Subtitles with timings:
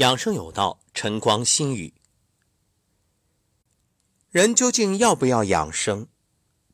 [0.00, 1.92] 养生有道，晨光心语。
[4.30, 6.06] 人究竟要不要养生？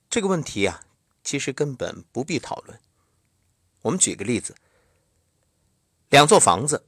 [0.09, 0.87] 这个问题啊，
[1.25, 2.81] 其实根本不必讨论。
[3.83, 4.55] 我们举个例子：
[6.09, 6.87] 两座房子，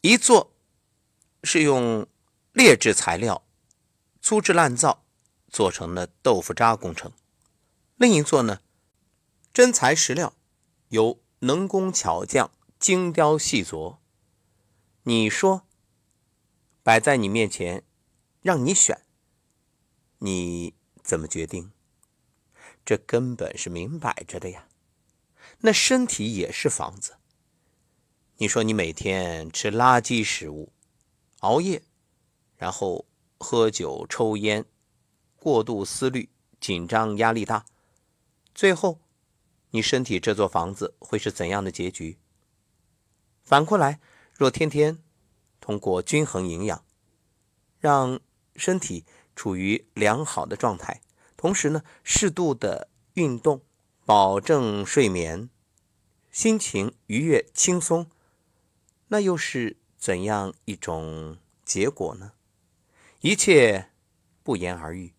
[0.00, 0.52] 一座
[1.44, 2.08] 是用
[2.52, 3.46] 劣质材料、
[4.20, 5.04] 粗制滥造
[5.48, 7.12] 做成的豆腐渣工程；
[7.94, 8.62] 另一座呢，
[9.54, 10.34] 真材实料，
[10.88, 12.50] 由能工巧匠
[12.80, 13.98] 精雕细琢。
[15.08, 15.64] 你说，
[16.82, 17.84] 摆在你面前，
[18.42, 19.02] 让你选，
[20.18, 21.70] 你怎么决定？
[22.84, 24.66] 这根本是明摆着的呀。
[25.60, 27.18] 那身体也是房子。
[28.38, 30.72] 你说你每天吃垃圾食物，
[31.38, 31.84] 熬夜，
[32.56, 33.06] 然后
[33.38, 34.64] 喝酒抽烟，
[35.36, 37.64] 过度思虑，紧张压力大，
[38.52, 38.98] 最后，
[39.70, 42.18] 你身体这座房子会是怎样的结局？
[43.44, 44.00] 反过来。
[44.36, 44.98] 若天天
[45.62, 46.84] 通过均衡营养，
[47.80, 48.20] 让
[48.54, 51.00] 身体处于良好的状态，
[51.38, 53.62] 同时呢适度的运动，
[54.04, 55.48] 保证睡眠，
[56.30, 58.10] 心情愉悦轻松，
[59.08, 62.32] 那又是怎样一种结果呢？
[63.22, 63.88] 一切
[64.42, 65.14] 不言而喻。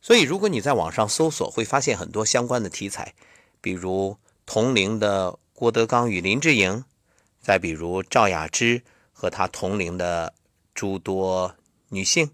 [0.00, 3.16] 所以，如果你在网上搜索，会发现很多相关的题材，
[3.60, 4.16] 比如
[4.46, 6.84] 同龄的郭德纲与林志颖。
[7.40, 10.34] 再比如赵雅芝和她同龄的
[10.74, 11.56] 诸多
[11.88, 12.30] 女性，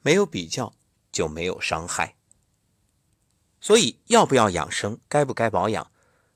[0.00, 0.72] 没有比较
[1.10, 2.14] 就没有伤害。
[3.60, 5.90] 所以要不要养生，该不该保养，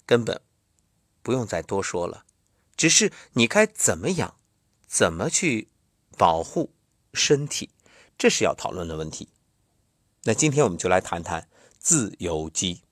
[0.04, 0.40] 根本
[1.22, 2.24] 不用再多说了。
[2.76, 4.34] 只是你该怎么养，
[4.86, 5.68] 怎么去
[6.16, 6.72] 保护
[7.14, 7.70] 身体，
[8.18, 9.28] 这是要讨论的问题。
[10.24, 12.82] 那今天我们就来谈谈自由基。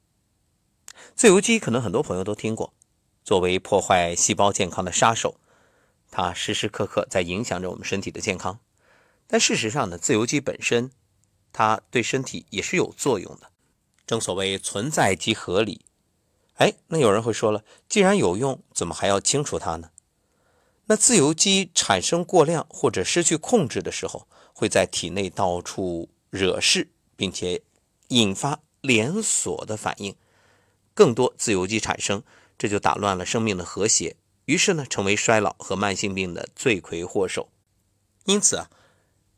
[1.17, 2.73] 自由基可能很多朋友都听过。
[3.29, 5.39] 作为破坏细胞健康的杀手，
[6.11, 8.59] 它时时刻刻在影响着我们身体的健康。
[9.27, 10.91] 但事实上呢，自由基本身，
[11.53, 13.51] 它对身体也是有作用的。
[14.07, 15.85] 正所谓存在即合理。
[16.55, 19.91] 哎，那有人会说了，既然有用，怎么还要清除它呢？
[20.87, 27.61] 那自由基产生过量或者失去控制的时候，会在体内到处惹事，并且
[28.09, 30.17] 引发连锁的反应，
[30.95, 32.23] 更多自由基产生。
[32.59, 37.49] 这就打乱了生命的和谐，于是呢，成为衰老和慢性病的罪魁祸首。
[38.25, 38.69] 因此啊，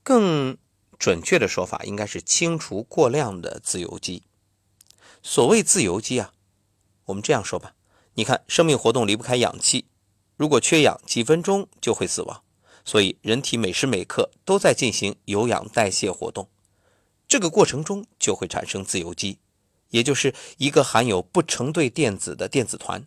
[0.02, 0.56] 更
[0.98, 4.22] 准确的说法应该是清除过量的自由基。
[5.22, 6.32] 所谓自由基啊，
[7.04, 7.74] 我们这样说吧，
[8.14, 9.84] 你看，生命活动离不开氧气，
[10.36, 12.42] 如果缺氧，几分钟就会死亡。
[12.86, 16.48] 所以，人体每时每刻都在进行有氧代谢活动，
[17.28, 19.38] 这个过程中就会产生自由基。
[19.90, 23.06] 也就是一个含有不成对电子的电子团。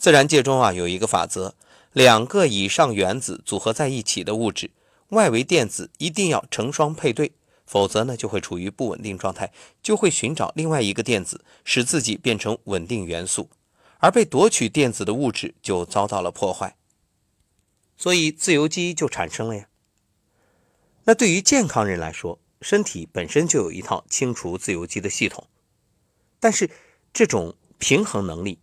[0.00, 1.54] 自然界中啊有一个法则：
[1.92, 4.70] 两个以上原子组合在一起的物质，
[5.10, 7.32] 外围电子一定要成双配对，
[7.66, 9.52] 否则呢就会处于不稳定状态，
[9.82, 13.50] 就会寻找另外一个电子，使自己变成稳定元素，
[13.98, 16.74] 而被夺取电子的物质就遭到了破坏，
[17.98, 19.68] 所以自由基就产生了呀。
[21.04, 25.46] 那对于健康人来说，身体本身就有一套清除自由基的系统。
[26.38, 26.70] 但是，
[27.12, 28.58] 这种平衡能力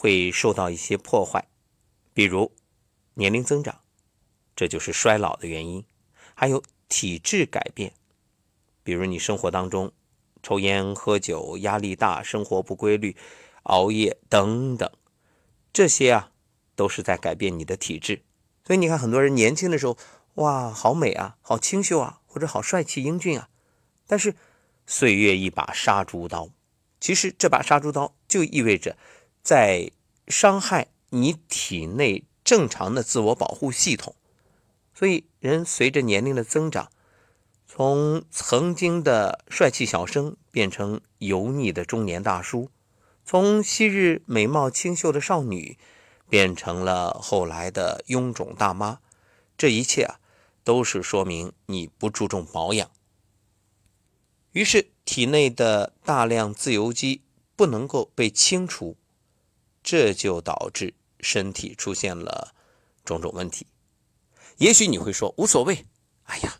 [0.00, 1.48] 会受到一些破坏，
[2.14, 2.52] 比如
[3.14, 3.80] 年龄增长，
[4.54, 5.82] 这就是衰老的原因；
[6.36, 7.92] 还有体质改变，
[8.84, 9.92] 比如你生活当中
[10.40, 13.16] 抽烟、喝酒、压力大、生活不规律、
[13.64, 14.88] 熬夜等等，
[15.72, 16.30] 这些啊
[16.76, 18.22] 都是在改变你的体质。
[18.64, 19.98] 所以你看，很多人年轻的时候，
[20.34, 23.48] 哇，好美啊，好清秀啊，或者好帅气英俊啊，
[24.06, 24.36] 但是
[24.86, 26.50] 岁月一把杀猪刀。
[27.00, 28.96] 其实这把杀猪刀就意味着，
[29.48, 29.92] 在
[30.26, 34.14] 伤害你体内正常的自我保护系统。
[34.92, 36.90] 所以，人随着年龄的增长，
[37.66, 42.70] 从曾经的帅气小生变成油腻的中年大叔，
[43.24, 45.78] 从昔日美貌清秀的少女
[46.28, 49.00] 变成了后来的臃肿大妈。
[49.56, 50.20] 这一切啊，
[50.62, 52.90] 都是说明你不注重保养。
[54.52, 54.90] 于是。
[55.08, 57.22] 体内的大量自由基
[57.56, 58.94] 不能够被清除，
[59.90, 62.54] 这就导致身体出现了
[63.06, 63.66] 种种问题。
[64.58, 65.86] 也许你会说无所谓，
[66.24, 66.58] 哎呀，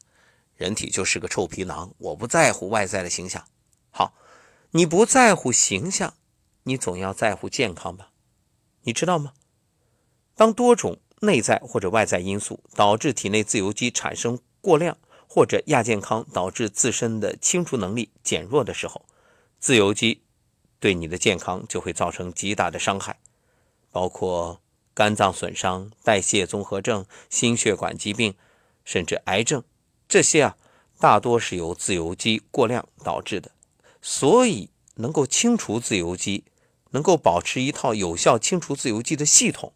[0.54, 3.44] 人体就是个臭皮囊，我不在乎外在的形象。
[3.90, 4.14] 好，
[4.70, 6.14] 你不在乎形象，
[6.62, 8.12] 你总要在乎健康吧？
[8.84, 9.34] 你知道吗？
[10.34, 14.96] 当多种内在或者外在因素导致体内自由基产生过量。
[15.30, 19.04] 或者亚健康导致自身的清除能力减弱的时候，
[19.60, 20.22] 自由基
[20.80, 23.18] 对你的健康就会造成极大的伤害，
[23.90, 24.60] 包括
[24.94, 28.34] 肝脏损伤、代谢综合症、心血管疾病，
[28.84, 29.62] 甚至癌症，
[30.08, 30.56] 这些啊，
[30.98, 33.50] 大多是由自由基过量导致的。
[34.00, 36.44] 所以，能够清除自由基，
[36.90, 39.72] 能够保持一套有效清除自由基的系统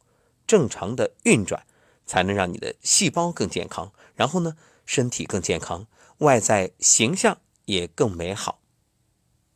[0.47, 1.67] 正常的运转，
[2.07, 4.57] 才能让你的细胞更健康，然后呢，
[4.87, 5.87] 身体更健康，
[6.19, 8.61] 外在形象也更美好。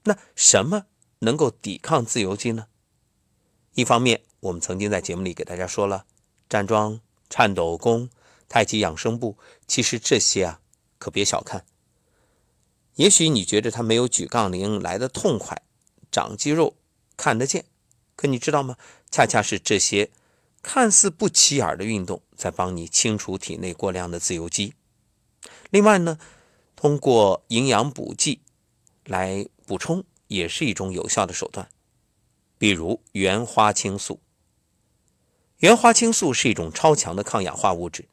[0.05, 0.87] 那什么
[1.21, 2.67] 能够抵抗自由基呢？
[3.75, 6.07] 一方面，我们曾经在节目里给大家说了，
[6.49, 8.09] 站桩、颤抖功、
[8.49, 9.37] 太极养生步，
[9.67, 10.61] 其实这些啊，
[10.99, 11.65] 可别小看。
[12.95, 15.63] 也许你觉得它没有举杠铃来的痛快，
[16.11, 16.77] 长肌肉
[17.17, 17.67] 看得见，
[18.17, 18.77] 可你知道吗？
[19.11, 20.11] 恰恰是这些
[20.62, 24.75] 看似不起眼的运动，在帮你清除体内过量的自由基。
[25.69, 26.19] 另外呢，
[26.75, 28.41] 通过营养补剂
[29.05, 31.69] 来补充，也是一种有效的手段。
[32.58, 34.20] 比如原花青素，
[35.58, 38.08] 原花青素是一种超强的抗氧化物质，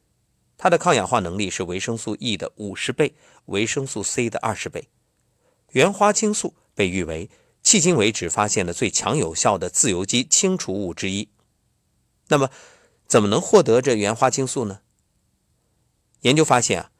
[0.56, 3.14] 它的抗氧化能力是维生素 E 的五十倍，
[3.46, 4.88] 维生素 C 的二十倍。
[5.72, 7.28] 原花青素被誉为
[7.62, 11.28] 迄今为止发现的最强有效的自由基清除物之一。
[12.28, 12.50] 那么，
[13.06, 14.80] 怎么能获得这原花青素呢？
[16.20, 16.90] 研究发现啊，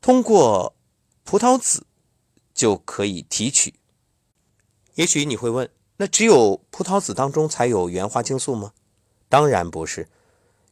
[0.00, 0.76] 通过
[1.24, 1.86] 葡萄籽
[2.52, 3.79] 就可以提取。
[4.94, 5.70] 也许你会问。
[5.96, 8.72] 那只有葡萄籽当中才有原花青素吗？
[9.28, 10.08] 当然不是，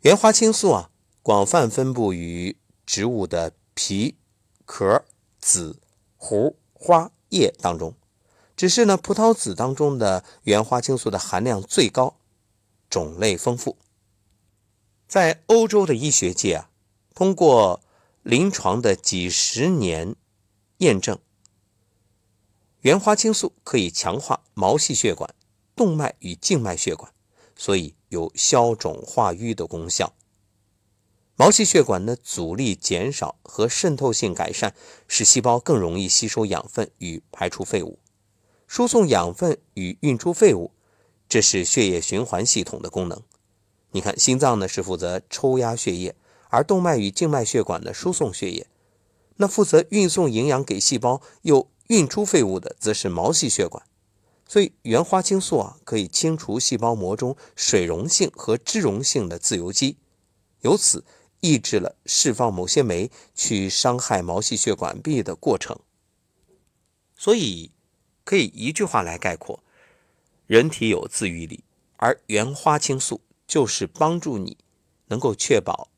[0.00, 0.90] 原花青素啊，
[1.22, 2.56] 广泛分布于
[2.86, 4.16] 植物的皮、
[4.64, 5.04] 壳、
[5.38, 5.78] 籽、
[6.16, 7.94] 核、花、叶当中。
[8.56, 12.16] 只是呢，葡萄籽当中的原花青素的含量最高，
[12.88, 13.76] 种类丰富。
[15.06, 16.70] 在欧洲的医学界啊，
[17.14, 17.82] 通过
[18.22, 20.16] 临床的几十年
[20.78, 21.18] 验证。
[22.88, 25.34] 原花青素可以强化毛细血管、
[25.76, 27.12] 动脉与静脉血管，
[27.54, 30.14] 所以有消肿化瘀的功效。
[31.36, 34.74] 毛细血管的阻力减少和渗透性改善，
[35.06, 37.98] 使细胞更容易吸收养分与排出废物，
[38.66, 40.72] 输送养分与运出废物，
[41.28, 43.20] 这是血液循环系统的功能。
[43.90, 46.16] 你看，心脏呢是负责抽压血液，
[46.48, 48.66] 而动脉与静脉血管呢输送血液，
[49.36, 51.68] 那负责运送营养给细胞又。
[51.88, 53.86] 运出废物的则是毛细血管，
[54.46, 59.96] 所以原花青素啊可以清除细胞膜中水溶性和脂溶性的自由基，
[60.60, 61.04] 由此
[61.40, 65.78] 抑制了释放某些酶去伤害毛细血管壁的过程。
[67.16, 67.72] 所以
[68.22, 69.62] 可以一句话来概括：
[70.46, 71.64] 人体有自愈力，
[71.96, 74.58] 而原花青素就是帮助你
[75.06, 75.88] 能够确保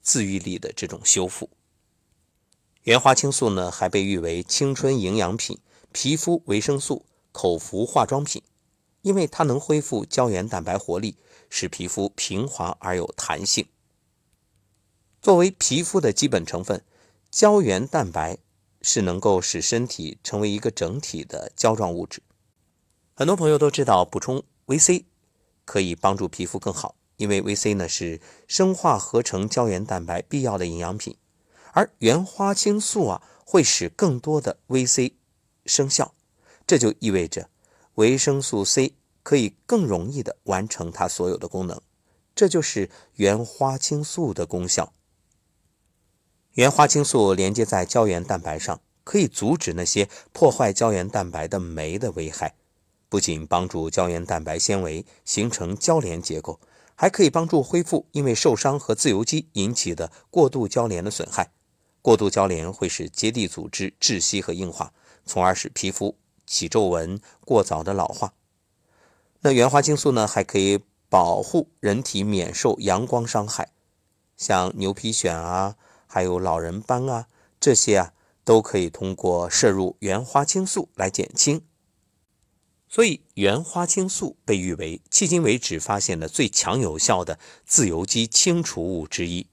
[0.00, 1.50] 自愈力的这种修复。
[2.84, 5.58] 原花青素呢，还被誉为青春营养品、
[5.90, 8.42] 皮肤维生素、口服化妆品，
[9.00, 11.16] 因为它能恢复胶原蛋白活力，
[11.48, 13.66] 使皮肤平滑而有弹性。
[15.22, 16.84] 作为皮肤的基本成分，
[17.30, 18.36] 胶原蛋白
[18.82, 22.22] 是能够使身体成为一个整体的胶状物质。
[23.14, 25.06] 很多朋友都知道，补充维 C
[25.64, 31.16] 可以帮助皮肤更好，因为维 C 呢是生化合成胶原蛋白必要的营养品。
[31.74, 35.14] 而原花青素啊，会使更多的 VC
[35.66, 36.14] 生效，
[36.64, 37.50] 这就意味着
[37.96, 38.94] 维生素 C
[39.24, 41.80] 可以更容易的完成它所有的功能，
[42.32, 44.92] 这就是原花青素的功效。
[46.52, 52.54] 原花青素连接在胶原蛋白上，可以阻止那些破坏胶原蛋白的酶的危害，
[53.08, 56.60] 不仅帮助胶原蛋白纤维形成交联结构，
[56.94, 61.50] 还可以帮助恢复因为受伤和自由基引起的过度交联的损害。
[62.04, 64.92] 过度交联会使结缔组织窒息和硬化，
[65.24, 68.34] 从而使皮肤起皱纹、过早的老化。
[69.40, 73.72] 那原花青素呢，还可以保护人体免受阳光伤害，
[74.36, 78.12] 像牛皮癣啊，还有老人斑啊，这些啊
[78.44, 81.62] 都可以通过摄入原花青素来减轻。
[82.86, 89.46] 所以，原花青素被誉为迄今为止发现的最强有效的自由基清除物之一。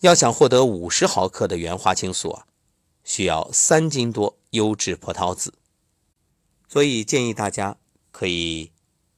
[0.00, 2.46] 要想获得五十毫克的原花青素啊，
[3.04, 5.52] 需要三斤多优质葡萄籽，
[6.68, 7.76] 所以建议大家
[8.10, 8.72] 可以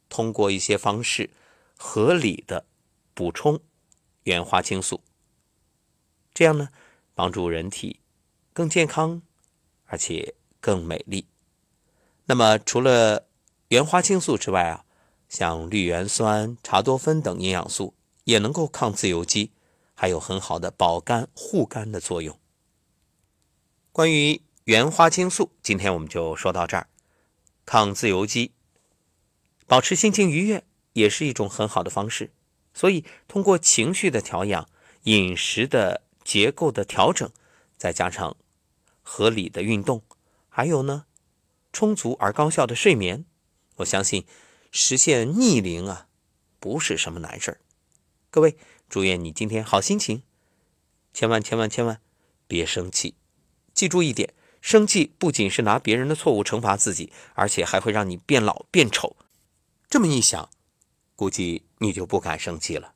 [0.09, 1.31] 通过一些方式
[1.77, 2.67] 合理的
[3.15, 3.61] 补充
[4.25, 5.01] 原花青素，
[6.35, 6.69] 这样呢，
[7.15, 8.01] 帮助人体
[8.53, 9.23] 更健康，
[9.85, 11.27] 而且更美丽。
[12.25, 13.29] 那么除了
[13.69, 14.85] 原花青素之外啊，
[15.29, 19.53] 像绿原酸、茶多酚等营养素也能够抗自由基。
[20.02, 22.37] 还有很好的保肝护肝的作用。
[23.92, 26.88] 关于原花青素，今天我们就说到这儿。
[27.64, 28.50] 抗自由基，
[29.68, 32.32] 保持心情愉悦，也是一种很好的方式。
[32.75, 34.68] 所以，通过情绪的调养、
[35.04, 37.30] 饮食的结构的调整，
[37.76, 38.37] 再加上
[39.02, 40.02] 合理的运动，
[40.49, 41.06] 还有呢，
[41.73, 43.25] 充足而高效的睡眠，
[43.76, 44.26] 我相信
[44.73, 46.09] 实现逆龄啊，
[46.59, 47.61] 不是什么难事儿。
[48.33, 48.57] 各位，
[48.89, 50.23] 祝愿你今天好心情，
[51.12, 52.01] 千万千万千万
[52.47, 53.15] 别生气。
[53.75, 59.19] 记住一点，生气不仅是拿别人的错误惩罚自己，而且还会让你变老变丑。
[59.91, 60.49] 这么一想，
[61.15, 62.95] 估计你就不敢生气了。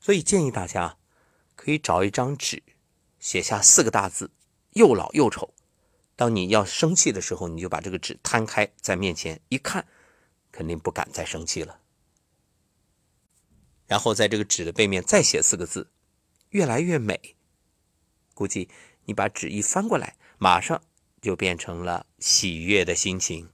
[0.00, 0.96] 所以建议大家
[1.54, 2.64] 可以找一张纸，
[3.20, 4.32] 写下四个大字：
[4.72, 5.54] 又老又丑。
[6.16, 9.86] 当你要生气的时候，你就把这个纸摊开在面前一看，
[10.50, 11.78] 肯定不敢再生气了。
[13.86, 15.90] 然后在这个纸的背面再写四个字：
[16.50, 17.36] 越来越美。
[18.34, 18.68] 估计。
[19.06, 20.82] 你把纸一翻过来，马上
[21.20, 23.50] 就变成了喜悦的心情。